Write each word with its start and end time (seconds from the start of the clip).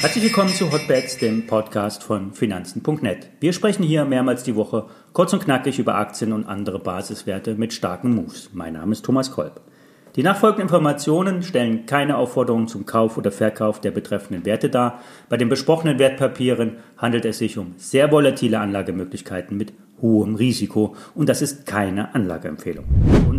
Herzlich 0.00 0.24
willkommen 0.24 0.54
zu 0.54 0.72
Hotbets, 0.72 1.18
dem 1.18 1.46
Podcast 1.46 2.02
von 2.02 2.32
Finanzen.net. 2.32 3.28
Wir 3.40 3.52
sprechen 3.52 3.82
hier 3.82 4.04
mehrmals 4.04 4.44
die 4.44 4.56
Woche 4.56 4.86
kurz 5.12 5.32
und 5.32 5.44
knackig 5.44 5.78
über 5.78 5.96
Aktien 5.96 6.32
und 6.32 6.46
andere 6.46 6.78
Basiswerte 6.78 7.54
mit 7.54 7.72
starken 7.72 8.14
Moves. 8.14 8.50
Mein 8.52 8.74
Name 8.74 8.92
ist 8.92 9.04
Thomas 9.04 9.32
Kolb. 9.32 9.60
Die 10.14 10.22
nachfolgenden 10.22 10.62
Informationen 10.62 11.42
stellen 11.42 11.84
keine 11.84 12.16
Aufforderung 12.16 12.68
zum 12.68 12.86
Kauf 12.86 13.18
oder 13.18 13.30
Verkauf 13.30 13.82
der 13.82 13.90
betreffenden 13.90 14.46
Werte 14.46 14.70
dar. 14.70 15.00
Bei 15.28 15.36
den 15.36 15.50
besprochenen 15.50 15.98
Wertpapieren 15.98 16.76
handelt 16.96 17.26
es 17.26 17.38
sich 17.38 17.58
um 17.58 17.74
sehr 17.76 18.10
volatile 18.10 18.60
Anlagemöglichkeiten 18.60 19.58
mit 19.58 19.74
hohem 20.00 20.36
Risiko 20.36 20.94
und 21.14 21.28
das 21.28 21.42
ist 21.42 21.66
keine 21.66 22.14
Anlageempfehlung. 22.14 22.84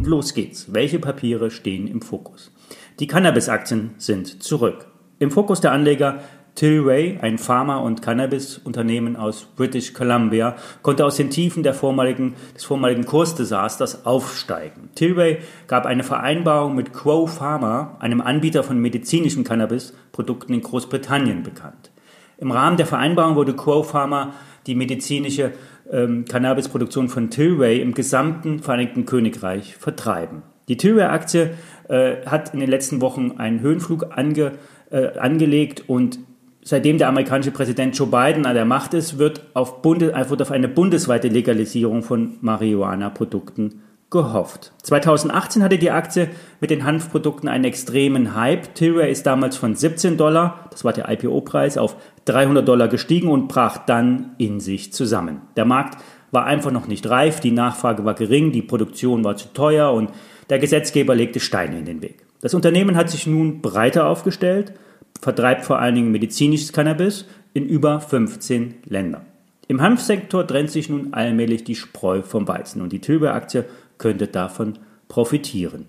Los 0.07 0.33
geht's. 0.33 0.73
Welche 0.73 0.99
Papiere 0.99 1.51
stehen 1.51 1.85
im 1.85 2.01
Fokus? 2.01 2.53
Die 3.01 3.07
Cannabis-Aktien 3.07 3.91
sind 3.97 4.41
zurück. 4.41 4.87
Im 5.19 5.31
Fokus 5.31 5.59
der 5.59 5.73
Anleger 5.73 6.21
Tilray, 6.55 7.19
ein 7.21 7.37
Pharma- 7.37 7.79
und 7.79 8.01
Cannabis-Unternehmen 8.01 9.17
aus 9.17 9.45
British 9.57 9.91
Columbia, 9.91 10.55
konnte 10.81 11.03
aus 11.03 11.17
den 11.17 11.29
Tiefen 11.29 11.61
vormaligen, 11.73 12.35
des 12.55 12.63
vormaligen 12.63 13.05
Kursdesasters 13.05 14.05
aufsteigen. 14.05 14.89
Tilray 14.95 15.39
gab 15.67 15.85
eine 15.85 16.03
Vereinbarung 16.03 16.73
mit 16.73 16.93
Quo 16.93 17.27
Pharma, 17.27 17.97
einem 17.99 18.21
Anbieter 18.21 18.63
von 18.63 18.79
medizinischen 18.79 19.43
Cannabis-Produkten 19.43 20.53
in 20.53 20.61
Großbritannien, 20.61 21.43
bekannt. 21.43 21.91
Im 22.37 22.51
Rahmen 22.51 22.77
der 22.77 22.85
Vereinbarung 22.85 23.35
wurde 23.35 23.57
Quo 23.57 23.83
Pharma 23.83 24.33
die 24.67 24.75
medizinische 24.75 25.53
ähm, 25.91 26.25
Cannabisproduktion 26.25 27.09
von 27.09 27.29
Tilray 27.29 27.81
im 27.81 27.93
gesamten 27.93 28.59
Vereinigten 28.59 29.05
Königreich 29.05 29.75
vertreiben. 29.75 30.43
Die 30.67 30.77
Tilray-Aktie 30.77 31.51
äh, 31.87 32.25
hat 32.25 32.53
in 32.53 32.59
den 32.59 32.69
letzten 32.69 33.01
Wochen 33.01 33.33
einen 33.37 33.61
Höhenflug 33.61 34.17
ange, 34.17 34.53
äh, 34.91 35.17
angelegt 35.17 35.83
und 35.87 36.19
seitdem 36.61 36.97
der 36.97 37.07
amerikanische 37.07 37.51
Präsident 37.51 37.97
Joe 37.97 38.07
Biden 38.07 38.45
an 38.45 38.55
der 38.55 38.65
Macht 38.65 38.93
ist, 38.93 39.17
wird 39.17 39.43
auf, 39.53 39.81
Bundes, 39.81 40.11
wird 40.29 40.41
auf 40.41 40.51
eine 40.51 40.67
bundesweite 40.67 41.29
Legalisierung 41.29 42.03
von 42.03 42.37
Marihuana-Produkten 42.41 43.81
gehofft. 44.09 44.71
2018 44.83 45.63
hatte 45.63 45.77
die 45.77 45.91
Aktie 45.91 46.29
mit 46.61 46.69
den 46.69 46.85
Hanfprodukten 46.85 47.49
einen 47.49 47.65
extremen 47.65 48.35
Hype. 48.35 48.73
Tilray 48.73 49.11
ist 49.11 49.25
damals 49.25 49.57
von 49.57 49.75
17 49.75 50.17
Dollar, 50.17 50.67
das 50.71 50.85
war 50.85 50.93
der 50.93 51.09
IPO-Preis, 51.09 51.77
auf 51.77 51.97
300 52.25 52.67
Dollar 52.67 52.87
gestiegen 52.87 53.29
und 53.29 53.47
brach 53.47 53.77
dann 53.85 54.31
in 54.37 54.59
sich 54.59 54.93
zusammen. 54.93 55.41
Der 55.55 55.65
Markt 55.65 56.01
war 56.31 56.45
einfach 56.45 56.71
noch 56.71 56.87
nicht 56.87 57.09
reif, 57.09 57.39
die 57.39 57.51
Nachfrage 57.51 58.05
war 58.05 58.13
gering, 58.13 58.51
die 58.51 58.61
Produktion 58.61 59.23
war 59.23 59.35
zu 59.35 59.53
teuer 59.53 59.91
und 59.91 60.11
der 60.49 60.59
Gesetzgeber 60.59 61.15
legte 61.15 61.39
Steine 61.39 61.79
in 61.79 61.85
den 61.85 62.01
Weg. 62.01 62.25
Das 62.41 62.53
Unternehmen 62.53 62.95
hat 62.95 63.09
sich 63.09 63.27
nun 63.27 63.61
breiter 63.61 64.07
aufgestellt 64.07 64.73
vertreibt 65.21 65.65
vor 65.65 65.79
allen 65.79 65.95
Dingen 65.95 66.11
medizinisches 66.11 66.73
Cannabis 66.73 67.25
in 67.53 67.65
über 67.65 67.99
15 67.99 68.75
Ländern. 68.85 69.25
Im 69.67 69.81
Hanfsektor 69.81 70.45
trennt 70.47 70.71
sich 70.71 70.89
nun 70.89 71.13
allmählich 71.13 71.63
die 71.63 71.75
Spreu 71.75 72.21
vom 72.21 72.47
Weizen 72.47 72.81
und 72.81 72.93
die 72.93 72.99
Tilbury-Aktie 72.99 73.65
könnte 73.97 74.27
davon 74.27 74.79
profitieren. 75.07 75.85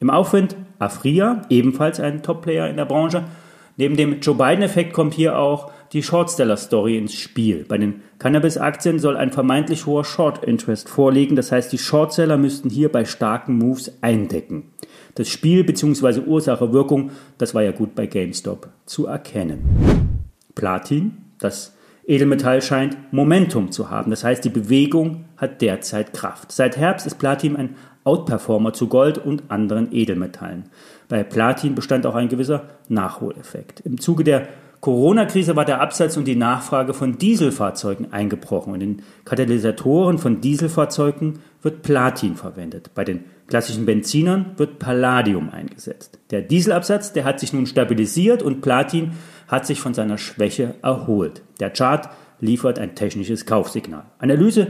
Im 0.00 0.10
Aufwind 0.10 0.56
Afria, 0.78 1.42
ebenfalls 1.50 1.98
ein 1.98 2.22
Top-Player 2.22 2.68
in 2.68 2.76
der 2.76 2.84
Branche. 2.84 3.24
Neben 3.76 3.96
dem 3.96 4.20
Joe 4.20 4.34
Biden-Effekt 4.34 4.92
kommt 4.92 5.14
hier 5.14 5.38
auch 5.38 5.72
die 5.92 6.02
Shortseller-Story 6.02 6.98
ins 6.98 7.14
Spiel. 7.14 7.64
Bei 7.66 7.78
den 7.78 8.02
Cannabis-Aktien 8.18 8.98
soll 8.98 9.16
ein 9.16 9.32
vermeintlich 9.32 9.86
hoher 9.86 10.04
Short-Interest 10.04 10.88
vorliegen, 10.88 11.36
das 11.36 11.50
heißt, 11.50 11.72
die 11.72 11.78
Shortseller 11.78 12.36
müssten 12.36 12.70
hier 12.70 12.90
bei 12.90 13.04
starken 13.04 13.56
Moves 13.56 13.92
eindecken 14.00 14.64
das 15.18 15.28
Spiel 15.28 15.64
bzw. 15.64 16.20
Ursache-Wirkung, 16.20 17.10
das 17.38 17.54
war 17.54 17.62
ja 17.62 17.72
gut 17.72 17.94
bei 17.96 18.06
GameStop 18.06 18.68
zu 18.86 19.06
erkennen. 19.06 20.28
Platin, 20.54 21.18
das 21.40 21.74
Edelmetall 22.08 22.62
scheint 22.62 22.96
Momentum 23.12 23.70
zu 23.70 23.90
haben. 23.90 24.10
Das 24.10 24.24
heißt, 24.24 24.42
die 24.42 24.48
Bewegung 24.48 25.26
hat 25.36 25.60
derzeit 25.60 26.14
Kraft. 26.14 26.50
Seit 26.50 26.78
Herbst 26.78 27.06
ist 27.06 27.18
Platin 27.18 27.54
ein 27.54 27.76
Outperformer 28.02 28.72
zu 28.72 28.88
Gold 28.88 29.18
und 29.18 29.42
anderen 29.50 29.92
Edelmetallen. 29.92 30.64
Bei 31.08 31.22
Platin 31.22 31.74
bestand 31.74 32.06
auch 32.06 32.14
ein 32.14 32.30
gewisser 32.30 32.64
Nachholeffekt. 32.88 33.80
Im 33.80 34.00
Zuge 34.00 34.24
der 34.24 34.48
Corona-Krise 34.80 35.56
war 35.56 35.64
der 35.64 35.80
Absatz 35.80 36.16
und 36.16 36.26
die 36.26 36.36
Nachfrage 36.36 36.94
von 36.94 37.18
Dieselfahrzeugen 37.18 38.12
eingebrochen. 38.12 38.74
In 38.74 38.80
den 38.80 39.02
Katalysatoren 39.24 40.18
von 40.18 40.40
Dieselfahrzeugen 40.40 41.40
wird 41.62 41.82
Platin 41.82 42.36
verwendet. 42.36 42.90
Bei 42.94 43.04
den 43.04 43.24
klassischen 43.48 43.86
Benzinern 43.86 44.52
wird 44.56 44.78
Palladium 44.78 45.50
eingesetzt. 45.50 46.18
Der 46.30 46.42
Dieselabsatz, 46.42 47.12
der 47.12 47.24
hat 47.24 47.40
sich 47.40 47.52
nun 47.52 47.66
stabilisiert 47.66 48.42
und 48.42 48.60
Platin 48.60 49.12
hat 49.48 49.66
sich 49.66 49.80
von 49.80 49.94
seiner 49.94 50.18
Schwäche 50.18 50.74
erholt. 50.82 51.42
Der 51.58 51.70
Chart 51.70 52.08
liefert 52.40 52.78
ein 52.78 52.94
technisches 52.94 53.46
Kaufsignal. 53.46 54.04
Analyse 54.18 54.68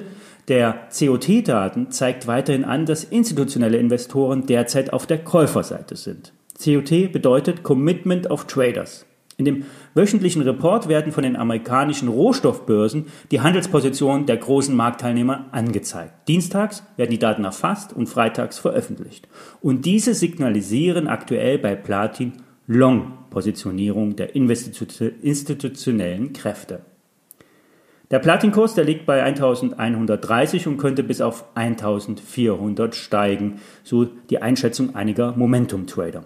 der 0.48 0.88
COT-Daten 0.98 1.90
zeigt 1.90 2.26
weiterhin 2.26 2.64
an, 2.64 2.86
dass 2.86 3.04
institutionelle 3.04 3.76
Investoren 3.76 4.46
derzeit 4.46 4.94
auf 4.94 5.06
der 5.06 5.18
Käuferseite 5.18 5.94
sind. 5.94 6.32
COT 6.64 7.12
bedeutet 7.12 7.62
Commitment 7.62 8.30
of 8.30 8.46
Traders. 8.46 9.04
In 9.40 9.44
dem 9.44 9.66
wöchentlichen 9.94 10.42
Report 10.42 10.88
werden 10.88 11.12
von 11.12 11.22
den 11.22 11.36
amerikanischen 11.36 12.08
Rohstoffbörsen 12.08 13.06
die 13.30 13.40
Handelspositionen 13.40 14.26
der 14.26 14.36
großen 14.36 14.74
Marktteilnehmer 14.74 15.46
angezeigt. 15.52 16.26
Dienstags 16.26 16.82
werden 16.96 17.12
die 17.12 17.20
Daten 17.20 17.44
erfasst 17.44 17.92
und 17.92 18.08
freitags 18.08 18.58
veröffentlicht. 18.58 19.28
Und 19.60 19.86
diese 19.86 20.14
signalisieren 20.14 21.06
aktuell 21.06 21.56
bei 21.56 21.76
Platin 21.76 22.32
Long-Positionierung 22.66 24.16
der 24.16 24.34
institutionellen 24.34 26.32
Kräfte. 26.32 26.80
Der 28.10 28.18
Platinkurs, 28.18 28.74
der 28.74 28.82
liegt 28.82 29.06
bei 29.06 29.22
1130 29.22 30.66
und 30.66 30.78
könnte 30.78 31.04
bis 31.04 31.20
auf 31.20 31.44
1400 31.54 32.96
steigen, 32.96 33.60
so 33.84 34.04
die 34.04 34.42
Einschätzung 34.42 34.96
einiger 34.96 35.30
Momentum-Trader. 35.36 36.24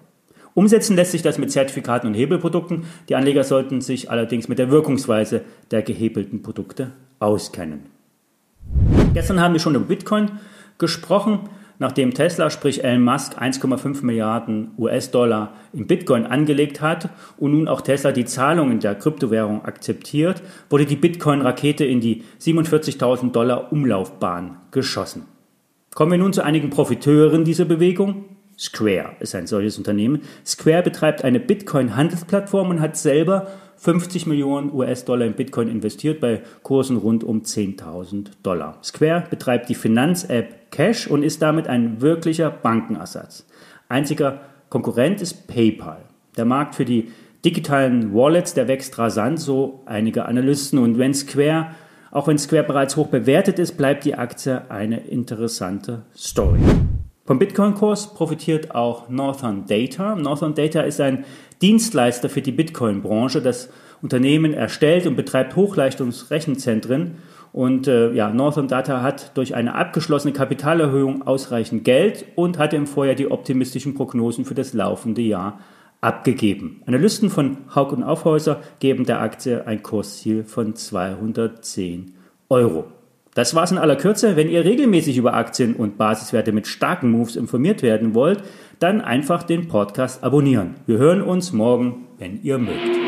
Umsetzen 0.54 0.96
lässt 0.96 1.12
sich 1.12 1.22
das 1.22 1.38
mit 1.38 1.50
Zertifikaten 1.50 2.08
und 2.08 2.14
Hebelprodukten. 2.14 2.84
Die 3.08 3.14
Anleger 3.14 3.44
sollten 3.44 3.80
sich 3.80 4.10
allerdings 4.10 4.48
mit 4.48 4.58
der 4.58 4.70
Wirkungsweise 4.70 5.42
der 5.70 5.82
gehebelten 5.82 6.42
Produkte 6.42 6.92
auskennen. 7.20 7.86
Gestern 9.14 9.40
haben 9.40 9.54
wir 9.54 9.60
schon 9.60 9.74
über 9.74 9.86
Bitcoin 9.86 10.32
gesprochen. 10.78 11.40
Nachdem 11.78 12.14
Tesla, 12.14 12.48
sprich 12.50 12.84
Elon 12.84 13.02
Musk, 13.02 13.38
1,5 13.38 14.04
Milliarden 14.04 14.70
US-Dollar 14.78 15.54
in 15.72 15.86
Bitcoin 15.86 16.26
angelegt 16.26 16.80
hat 16.80 17.08
und 17.38 17.52
nun 17.52 17.66
auch 17.66 17.80
Tesla 17.80 18.12
die 18.12 18.24
Zahlungen 18.24 18.78
der 18.78 18.94
Kryptowährung 18.94 19.64
akzeptiert, 19.64 20.42
wurde 20.70 20.86
die 20.86 20.96
Bitcoin-Rakete 20.96 21.84
in 21.84 22.00
die 22.00 22.22
47.000 22.40 23.32
Dollar 23.32 23.72
Umlaufbahn 23.72 24.58
geschossen. 24.70 25.24
Kommen 25.94 26.12
wir 26.12 26.18
nun 26.18 26.32
zu 26.32 26.44
einigen 26.44 26.70
Profiteuren 26.70 27.44
dieser 27.44 27.64
Bewegung. 27.64 28.26
Square 28.62 29.16
ist 29.18 29.34
ein 29.34 29.48
solches 29.48 29.76
Unternehmen. 29.76 30.22
Square 30.46 30.84
betreibt 30.84 31.24
eine 31.24 31.40
Bitcoin-Handelsplattform 31.40 32.70
und 32.70 32.80
hat 32.80 32.96
selber 32.96 33.48
50 33.78 34.26
Millionen 34.26 34.72
US-Dollar 34.72 35.26
in 35.26 35.32
Bitcoin 35.32 35.66
investiert 35.66 36.20
bei 36.20 36.42
Kursen 36.62 36.96
rund 36.96 37.24
um 37.24 37.42
10.000 37.42 38.28
Dollar. 38.44 38.78
Square 38.84 39.24
betreibt 39.28 39.68
die 39.68 39.74
Finanz-App 39.74 40.70
Cash 40.70 41.08
und 41.08 41.24
ist 41.24 41.42
damit 41.42 41.66
ein 41.66 42.00
wirklicher 42.00 42.50
Bankenersatz. 42.50 43.44
Einziger 43.88 44.42
Konkurrent 44.68 45.20
ist 45.20 45.48
PayPal. 45.48 46.04
Der 46.36 46.44
Markt 46.44 46.76
für 46.76 46.84
die 46.84 47.10
digitalen 47.44 48.14
Wallets, 48.14 48.54
der 48.54 48.68
wächst 48.68 48.96
rasant, 48.96 49.40
so 49.40 49.82
einige 49.86 50.26
Analysten. 50.26 50.78
Und 50.78 50.98
wenn 50.98 51.12
Square, 51.12 51.74
auch 52.12 52.28
wenn 52.28 52.38
Square 52.38 52.62
bereits 52.62 52.96
hoch 52.96 53.08
bewertet 53.08 53.58
ist, 53.58 53.76
bleibt 53.76 54.04
die 54.04 54.14
Aktie 54.14 54.70
eine 54.70 55.00
interessante 55.00 56.04
Story. 56.16 56.60
Vom 57.32 57.38
Bitcoin-Kurs 57.38 58.12
profitiert 58.12 58.74
auch 58.74 59.08
Northern 59.08 59.64
Data. 59.64 60.16
Northern 60.16 60.54
Data 60.54 60.82
ist 60.82 61.00
ein 61.00 61.24
Dienstleister 61.62 62.28
für 62.28 62.42
die 62.42 62.52
Bitcoin-Branche. 62.52 63.40
Das 63.40 63.70
Unternehmen 64.02 64.52
erstellt 64.52 65.06
und 65.06 65.16
betreibt 65.16 65.56
Hochleistungsrechenzentren. 65.56 67.16
Und 67.50 67.88
äh, 67.88 68.12
ja, 68.12 68.28
Northern 68.28 68.68
Data 68.68 69.00
hat 69.00 69.34
durch 69.34 69.54
eine 69.54 69.74
abgeschlossene 69.74 70.34
Kapitalerhöhung 70.34 71.26
ausreichend 71.26 71.84
Geld 71.84 72.26
und 72.34 72.58
hat 72.58 72.74
im 72.74 72.86
Vorjahr 72.86 73.14
die 73.14 73.30
optimistischen 73.30 73.94
Prognosen 73.94 74.44
für 74.44 74.54
das 74.54 74.74
laufende 74.74 75.22
Jahr 75.22 75.58
abgegeben. 76.02 76.82
Analysten 76.84 77.30
von 77.30 77.56
Haug 77.74 77.94
und 77.94 78.02
Aufhäuser 78.02 78.60
geben 78.78 79.06
der 79.06 79.22
Aktie 79.22 79.66
ein 79.66 79.82
Kursziel 79.82 80.44
von 80.44 80.76
210 80.76 82.12
Euro. 82.50 82.92
Das 83.34 83.54
war's 83.54 83.72
in 83.72 83.78
aller 83.78 83.96
Kürze. 83.96 84.36
Wenn 84.36 84.50
ihr 84.50 84.64
regelmäßig 84.64 85.16
über 85.16 85.32
Aktien 85.34 85.74
und 85.74 85.96
Basiswerte 85.96 86.52
mit 86.52 86.66
starken 86.66 87.10
Moves 87.10 87.36
informiert 87.36 87.82
werden 87.82 88.14
wollt, 88.14 88.42
dann 88.78 89.00
einfach 89.00 89.42
den 89.42 89.68
Podcast 89.68 90.22
abonnieren. 90.22 90.74
Wir 90.86 90.98
hören 90.98 91.22
uns 91.22 91.52
morgen, 91.52 92.08
wenn 92.18 92.42
ihr 92.42 92.58
mögt. 92.58 93.01